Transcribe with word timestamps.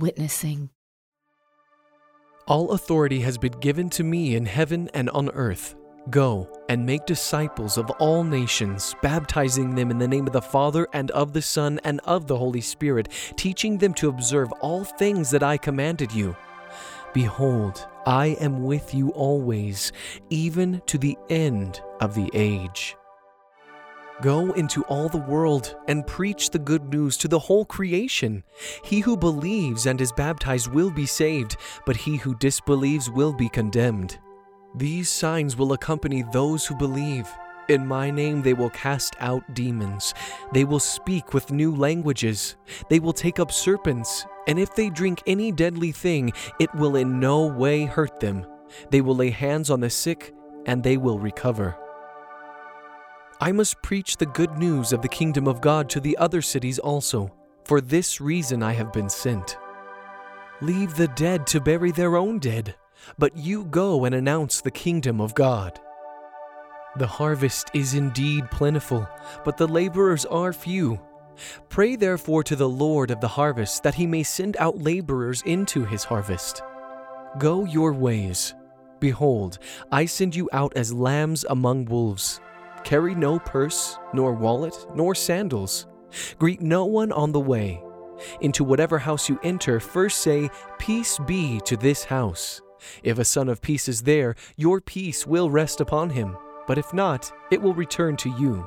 witnessing. 0.00 0.70
All 2.48 2.72
authority 2.72 3.20
has 3.20 3.38
been 3.38 3.52
given 3.60 3.88
to 3.90 4.02
me 4.02 4.34
in 4.34 4.44
heaven 4.46 4.90
and 4.92 5.08
on 5.10 5.30
earth. 5.30 5.76
Go 6.08 6.50
and 6.68 6.84
make 6.84 7.06
disciples 7.06 7.78
of 7.78 7.88
all 8.00 8.24
nations, 8.24 8.96
baptizing 9.02 9.74
them 9.74 9.90
in 9.90 9.98
the 9.98 10.08
name 10.08 10.26
of 10.26 10.32
the 10.32 10.42
Father 10.42 10.88
and 10.92 11.10
of 11.12 11.32
the 11.32 11.42
Son 11.42 11.78
and 11.84 12.00
of 12.00 12.26
the 12.26 12.36
Holy 12.36 12.60
Spirit, 12.60 13.08
teaching 13.36 13.78
them 13.78 13.94
to 13.94 14.08
observe 14.08 14.50
all 14.60 14.82
things 14.82 15.30
that 15.30 15.42
I 15.42 15.56
commanded 15.56 16.10
you. 16.12 16.34
Behold, 17.12 17.86
I 18.06 18.28
am 18.40 18.64
with 18.64 18.94
you 18.94 19.10
always, 19.10 19.92
even 20.30 20.82
to 20.86 20.98
the 20.98 21.16
end 21.28 21.80
of 22.00 22.14
the 22.14 22.30
age. 22.32 22.96
Go 24.22 24.52
into 24.52 24.82
all 24.82 25.08
the 25.08 25.16
world 25.16 25.76
and 25.88 26.06
preach 26.06 26.50
the 26.50 26.58
good 26.58 26.92
news 26.92 27.16
to 27.18 27.28
the 27.28 27.38
whole 27.38 27.64
creation. 27.64 28.42
He 28.84 29.00
who 29.00 29.16
believes 29.16 29.86
and 29.86 29.98
is 29.98 30.12
baptized 30.12 30.70
will 30.70 30.90
be 30.90 31.06
saved, 31.06 31.56
but 31.86 31.96
he 31.96 32.16
who 32.16 32.34
disbelieves 32.34 33.08
will 33.08 33.32
be 33.32 33.48
condemned. 33.48 34.18
These 34.74 35.08
signs 35.08 35.56
will 35.56 35.72
accompany 35.72 36.22
those 36.22 36.66
who 36.66 36.74
believe. 36.76 37.28
In 37.70 37.86
my 37.86 38.10
name 38.10 38.42
they 38.42 38.52
will 38.52 38.68
cast 38.70 39.16
out 39.20 39.54
demons. 39.54 40.12
They 40.52 40.64
will 40.64 40.80
speak 40.80 41.32
with 41.32 41.50
new 41.50 41.74
languages. 41.74 42.56
They 42.90 43.00
will 43.00 43.14
take 43.14 43.40
up 43.40 43.50
serpents. 43.50 44.26
And 44.46 44.58
if 44.58 44.74
they 44.74 44.90
drink 44.90 45.22
any 45.26 45.50
deadly 45.50 45.92
thing, 45.92 46.32
it 46.58 46.74
will 46.74 46.96
in 46.96 47.20
no 47.20 47.46
way 47.46 47.86
hurt 47.86 48.20
them. 48.20 48.44
They 48.90 49.00
will 49.00 49.16
lay 49.16 49.30
hands 49.30 49.70
on 49.70 49.80
the 49.80 49.88
sick, 49.88 50.34
and 50.66 50.82
they 50.82 50.98
will 50.98 51.18
recover. 51.18 51.74
I 53.40 53.52
must 53.52 53.82
preach 53.82 54.16
the 54.16 54.26
good 54.26 54.58
news 54.58 54.92
of 54.92 55.02
the 55.02 55.08
kingdom 55.08 55.48
of 55.48 55.60
God 55.60 55.88
to 55.90 56.00
the 56.00 56.16
other 56.18 56.42
cities 56.42 56.78
also. 56.78 57.34
For 57.64 57.80
this 57.80 58.20
reason 58.20 58.62
I 58.62 58.72
have 58.72 58.92
been 58.92 59.08
sent. 59.08 59.56
Leave 60.60 60.94
the 60.96 61.08
dead 61.08 61.46
to 61.48 61.60
bury 61.60 61.90
their 61.90 62.16
own 62.16 62.38
dead 62.38 62.74
but 63.18 63.36
you 63.36 63.64
go 63.64 64.04
and 64.04 64.14
announce 64.14 64.60
the 64.60 64.70
kingdom 64.70 65.20
of 65.20 65.34
God. 65.34 65.78
The 66.96 67.06
harvest 67.06 67.70
is 67.72 67.94
indeed 67.94 68.50
plentiful, 68.50 69.08
but 69.44 69.56
the 69.56 69.68
laborers 69.68 70.24
are 70.26 70.52
few. 70.52 71.00
Pray 71.68 71.96
therefore 71.96 72.42
to 72.44 72.56
the 72.56 72.68
Lord 72.68 73.10
of 73.10 73.20
the 73.20 73.28
harvest 73.28 73.82
that 73.82 73.94
he 73.94 74.06
may 74.06 74.22
send 74.22 74.56
out 74.58 74.78
laborers 74.78 75.42
into 75.42 75.84
his 75.84 76.04
harvest. 76.04 76.62
Go 77.38 77.64
your 77.64 77.92
ways. 77.92 78.54
Behold, 78.98 79.58
I 79.90 80.04
send 80.04 80.34
you 80.34 80.48
out 80.52 80.72
as 80.76 80.92
lambs 80.92 81.44
among 81.48 81.86
wolves. 81.86 82.40
Carry 82.84 83.14
no 83.14 83.38
purse, 83.38 83.98
nor 84.12 84.32
wallet, 84.32 84.86
nor 84.94 85.14
sandals. 85.14 85.86
Greet 86.38 86.60
no 86.60 86.84
one 86.84 87.12
on 87.12 87.32
the 87.32 87.40
way. 87.40 87.82
Into 88.40 88.64
whatever 88.64 88.98
house 88.98 89.28
you 89.28 89.38
enter, 89.42 89.80
first 89.80 90.18
say, 90.18 90.50
Peace 90.78 91.18
be 91.26 91.60
to 91.64 91.76
this 91.76 92.04
house. 92.04 92.60
If 93.02 93.18
a 93.18 93.24
son 93.24 93.48
of 93.48 93.62
peace 93.62 93.88
is 93.88 94.02
there, 94.02 94.34
your 94.56 94.80
peace 94.80 95.26
will 95.26 95.50
rest 95.50 95.80
upon 95.80 96.10
him, 96.10 96.36
but 96.66 96.78
if 96.78 96.92
not, 96.92 97.30
it 97.50 97.60
will 97.60 97.74
return 97.74 98.16
to 98.18 98.30
you. 98.30 98.66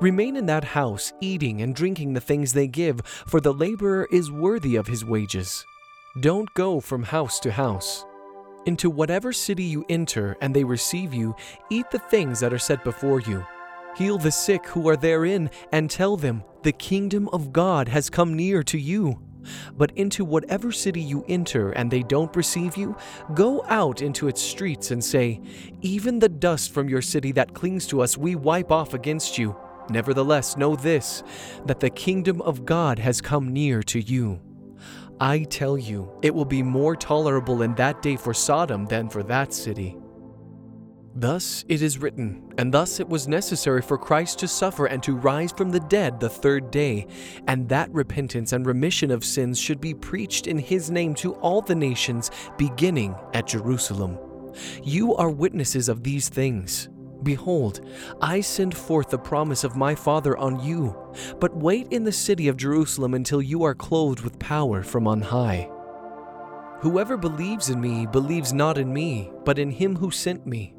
Remain 0.00 0.36
in 0.36 0.46
that 0.46 0.64
house, 0.64 1.12
eating 1.20 1.62
and 1.62 1.74
drinking 1.74 2.12
the 2.12 2.20
things 2.20 2.52
they 2.52 2.66
give, 2.66 3.00
for 3.04 3.40
the 3.40 3.54
laborer 3.54 4.06
is 4.10 4.30
worthy 4.30 4.76
of 4.76 4.86
his 4.86 5.04
wages. 5.04 5.64
Don't 6.20 6.52
go 6.54 6.80
from 6.80 7.02
house 7.02 7.40
to 7.40 7.52
house. 7.52 8.04
Into 8.66 8.88
whatever 8.88 9.32
city 9.32 9.64
you 9.64 9.84
enter 9.88 10.36
and 10.40 10.54
they 10.54 10.64
receive 10.64 11.12
you, 11.12 11.36
eat 11.70 11.90
the 11.90 11.98
things 11.98 12.40
that 12.40 12.52
are 12.52 12.58
set 12.58 12.82
before 12.82 13.20
you. 13.20 13.44
Heal 13.96 14.16
the 14.16 14.32
sick 14.32 14.66
who 14.66 14.88
are 14.88 14.96
therein, 14.96 15.50
and 15.70 15.90
tell 15.90 16.16
them, 16.16 16.42
The 16.62 16.72
kingdom 16.72 17.28
of 17.28 17.52
God 17.52 17.88
has 17.88 18.10
come 18.10 18.34
near 18.34 18.62
to 18.64 18.78
you. 18.78 19.20
But 19.76 19.92
into 19.96 20.24
whatever 20.24 20.72
city 20.72 21.02
you 21.02 21.24
enter 21.28 21.72
and 21.72 21.90
they 21.90 22.02
don't 22.02 22.34
receive 22.34 22.76
you, 22.76 22.96
go 23.34 23.62
out 23.68 24.00
into 24.00 24.28
its 24.28 24.40
streets 24.40 24.90
and 24.90 25.04
say, 25.04 25.40
Even 25.82 26.18
the 26.18 26.28
dust 26.28 26.72
from 26.72 26.88
your 26.88 27.02
city 27.02 27.32
that 27.32 27.54
clings 27.54 27.86
to 27.88 28.00
us 28.00 28.16
we 28.16 28.34
wipe 28.34 28.72
off 28.72 28.94
against 28.94 29.36
you. 29.36 29.54
Nevertheless, 29.90 30.56
know 30.56 30.74
this, 30.74 31.22
that 31.66 31.80
the 31.80 31.90
kingdom 31.90 32.40
of 32.40 32.64
God 32.64 32.98
has 32.98 33.20
come 33.20 33.52
near 33.52 33.82
to 33.82 34.00
you. 34.00 34.40
I 35.20 35.44
tell 35.44 35.78
you, 35.78 36.10
it 36.22 36.34
will 36.34 36.44
be 36.44 36.62
more 36.62 36.96
tolerable 36.96 37.62
in 37.62 37.74
that 37.76 38.02
day 38.02 38.16
for 38.16 38.34
Sodom 38.34 38.86
than 38.86 39.08
for 39.08 39.22
that 39.22 39.54
city. 39.54 39.96
Thus 41.16 41.64
it 41.68 41.80
is 41.80 41.98
written, 41.98 42.52
and 42.58 42.74
thus 42.74 42.98
it 42.98 43.08
was 43.08 43.28
necessary 43.28 43.80
for 43.80 43.96
Christ 43.96 44.40
to 44.40 44.48
suffer 44.48 44.86
and 44.86 45.00
to 45.04 45.14
rise 45.14 45.52
from 45.52 45.70
the 45.70 45.78
dead 45.78 46.18
the 46.18 46.28
third 46.28 46.72
day, 46.72 47.06
and 47.46 47.68
that 47.68 47.92
repentance 47.94 48.52
and 48.52 48.66
remission 48.66 49.12
of 49.12 49.24
sins 49.24 49.60
should 49.60 49.80
be 49.80 49.94
preached 49.94 50.48
in 50.48 50.58
his 50.58 50.90
name 50.90 51.14
to 51.16 51.34
all 51.34 51.60
the 51.60 51.74
nations, 51.76 52.32
beginning 52.58 53.14
at 53.32 53.46
Jerusalem. 53.46 54.18
You 54.82 55.14
are 55.14 55.30
witnesses 55.30 55.88
of 55.88 56.02
these 56.02 56.28
things. 56.28 56.88
Behold, 57.24 57.80
I 58.20 58.40
send 58.42 58.76
forth 58.76 59.08
the 59.08 59.18
promise 59.18 59.64
of 59.64 59.76
my 59.76 59.94
Father 59.94 60.36
on 60.36 60.62
you, 60.62 60.94
but 61.40 61.56
wait 61.56 61.88
in 61.90 62.04
the 62.04 62.12
city 62.12 62.48
of 62.48 62.56
Jerusalem 62.56 63.14
until 63.14 63.40
you 63.40 63.64
are 63.64 63.74
clothed 63.74 64.20
with 64.20 64.38
power 64.38 64.82
from 64.82 65.08
on 65.08 65.22
high. 65.22 65.70
Whoever 66.80 67.16
believes 67.16 67.70
in 67.70 67.80
me 67.80 68.06
believes 68.06 68.52
not 68.52 68.76
in 68.76 68.92
me, 68.92 69.32
but 69.44 69.58
in 69.58 69.70
him 69.70 69.96
who 69.96 70.10
sent 70.10 70.46
me. 70.46 70.74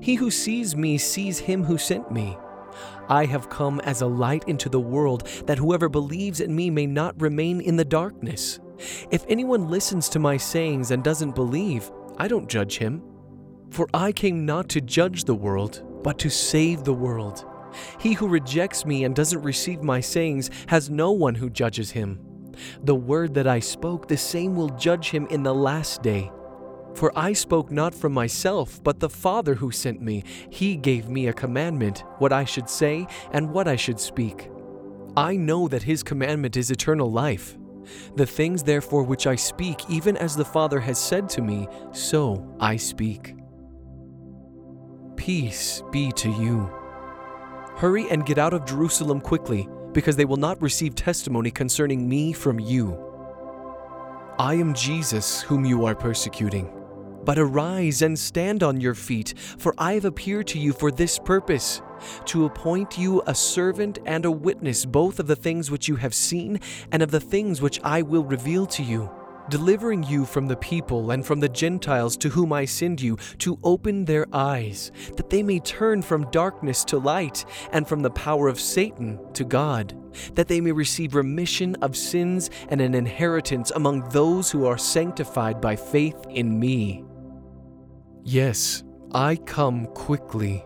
He 0.00 0.14
who 0.14 0.30
sees 0.30 0.76
me 0.76 0.96
sees 0.96 1.40
him 1.40 1.64
who 1.64 1.76
sent 1.76 2.12
me. 2.12 2.38
I 3.08 3.24
have 3.24 3.50
come 3.50 3.80
as 3.80 4.00
a 4.00 4.06
light 4.06 4.44
into 4.46 4.68
the 4.68 4.78
world, 4.78 5.26
that 5.46 5.58
whoever 5.58 5.88
believes 5.88 6.40
in 6.40 6.54
me 6.54 6.70
may 6.70 6.86
not 6.86 7.20
remain 7.20 7.60
in 7.60 7.74
the 7.74 7.84
darkness. 7.84 8.60
If 9.10 9.24
anyone 9.28 9.68
listens 9.68 10.08
to 10.10 10.20
my 10.20 10.36
sayings 10.36 10.92
and 10.92 11.02
doesn't 11.02 11.34
believe, 11.34 11.90
I 12.16 12.28
don't 12.28 12.48
judge 12.48 12.78
him. 12.78 13.02
For 13.70 13.88
I 13.94 14.12
came 14.12 14.44
not 14.44 14.68
to 14.70 14.80
judge 14.80 15.24
the 15.24 15.34
world, 15.34 15.82
but 16.02 16.18
to 16.18 16.30
save 16.30 16.84
the 16.84 16.92
world. 16.92 17.44
He 17.98 18.14
who 18.14 18.26
rejects 18.26 18.84
me 18.84 19.04
and 19.04 19.14
doesn't 19.14 19.42
receive 19.42 19.82
my 19.82 20.00
sayings 20.00 20.50
has 20.66 20.90
no 20.90 21.12
one 21.12 21.36
who 21.36 21.48
judges 21.48 21.92
him. 21.92 22.18
The 22.82 22.94
word 22.94 23.34
that 23.34 23.46
I 23.46 23.60
spoke, 23.60 24.08
the 24.08 24.16
same 24.16 24.54
will 24.56 24.70
judge 24.70 25.10
him 25.10 25.26
in 25.28 25.42
the 25.42 25.54
last 25.54 26.02
day. 26.02 26.30
For 26.94 27.16
I 27.16 27.32
spoke 27.32 27.70
not 27.70 27.94
from 27.94 28.12
myself, 28.12 28.82
but 28.82 28.98
the 28.98 29.08
Father 29.08 29.54
who 29.54 29.70
sent 29.70 30.02
me. 30.02 30.24
He 30.50 30.76
gave 30.76 31.08
me 31.08 31.28
a 31.28 31.32
commandment, 31.32 32.02
what 32.18 32.32
I 32.32 32.44
should 32.44 32.68
say 32.68 33.06
and 33.32 33.52
what 33.52 33.68
I 33.68 33.76
should 33.76 34.00
speak. 34.00 34.50
I 35.16 35.36
know 35.36 35.68
that 35.68 35.84
his 35.84 36.02
commandment 36.02 36.56
is 36.56 36.70
eternal 36.70 37.10
life. 37.10 37.56
The 38.16 38.26
things 38.26 38.62
therefore 38.64 39.04
which 39.04 39.26
I 39.26 39.36
speak, 39.36 39.88
even 39.88 40.16
as 40.16 40.36
the 40.36 40.44
Father 40.44 40.80
has 40.80 40.98
said 40.98 41.28
to 41.30 41.42
me, 41.42 41.68
so 41.92 42.56
I 42.60 42.76
speak. 42.76 43.34
Peace 45.20 45.82
be 45.90 46.10
to 46.12 46.30
you. 46.30 46.60
Hurry 47.76 48.08
and 48.08 48.24
get 48.24 48.38
out 48.38 48.54
of 48.54 48.64
Jerusalem 48.64 49.20
quickly, 49.20 49.68
because 49.92 50.16
they 50.16 50.24
will 50.24 50.38
not 50.38 50.62
receive 50.62 50.94
testimony 50.94 51.50
concerning 51.50 52.08
me 52.08 52.32
from 52.32 52.58
you. 52.58 52.98
I 54.38 54.54
am 54.54 54.72
Jesus 54.72 55.42
whom 55.42 55.66
you 55.66 55.84
are 55.84 55.94
persecuting. 55.94 56.72
But 57.22 57.38
arise 57.38 58.00
and 58.00 58.18
stand 58.18 58.62
on 58.62 58.80
your 58.80 58.94
feet, 58.94 59.34
for 59.58 59.74
I 59.76 59.92
have 59.92 60.06
appeared 60.06 60.46
to 60.48 60.58
you 60.58 60.72
for 60.72 60.90
this 60.90 61.18
purpose 61.18 61.82
to 62.24 62.46
appoint 62.46 62.96
you 62.96 63.22
a 63.26 63.34
servant 63.34 63.98
and 64.06 64.24
a 64.24 64.30
witness 64.30 64.86
both 64.86 65.20
of 65.20 65.26
the 65.26 65.36
things 65.36 65.70
which 65.70 65.86
you 65.86 65.96
have 65.96 66.14
seen 66.14 66.60
and 66.92 67.02
of 67.02 67.10
the 67.10 67.20
things 67.20 67.60
which 67.60 67.78
I 67.84 68.00
will 68.00 68.24
reveal 68.24 68.64
to 68.64 68.82
you, 68.82 69.10
delivering 69.50 70.02
you 70.02 70.24
from 70.24 70.46
the 70.46 70.56
people 70.56 71.10
and 71.10 71.26
from 71.26 71.40
the 71.40 71.48
Gentiles 71.48 72.16
to 72.18 72.30
whom 72.30 72.52
I 72.52 72.64
send 72.64 73.00
you, 73.00 73.16
to 73.38 73.58
open 73.62 74.04
their 74.04 74.26
eyes, 74.32 74.92
that 75.16 75.28
they 75.28 75.42
may 75.42 75.58
turn 75.58 76.02
from 76.02 76.30
darkness 76.30 76.84
to 76.84 76.98
light 76.98 77.44
and 77.72 77.86
from 77.86 78.00
the 78.00 78.10
power 78.10 78.48
of 78.48 78.60
Satan 78.60 79.18
to 79.34 79.44
God, 79.44 79.94
that 80.34 80.48
they 80.48 80.60
may 80.60 80.72
receive 80.72 81.14
remission 81.14 81.74
of 81.76 81.96
sins 81.96 82.50
and 82.68 82.80
an 82.80 82.94
inheritance 82.94 83.70
among 83.72 84.08
those 84.10 84.50
who 84.50 84.66
are 84.66 84.78
sanctified 84.78 85.60
by 85.60 85.76
faith 85.76 86.24
in 86.30 86.58
me. 86.58 87.04
Yes, 88.22 88.84
I 89.12 89.36
come 89.36 89.86
quickly. 89.86 90.64